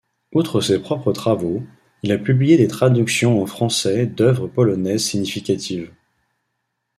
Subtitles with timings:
[0.33, 1.61] Outre ses propres travaux,
[2.01, 5.93] il a publié des traductions en français d'œuvres polonaises significatives.